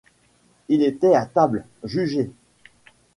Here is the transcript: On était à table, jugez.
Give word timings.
On 0.67 0.79
était 0.81 1.13
à 1.13 1.27
table, 1.27 1.63
jugez. 1.83 2.31